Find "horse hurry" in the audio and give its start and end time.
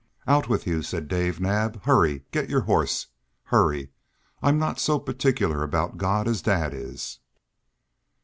2.61-3.91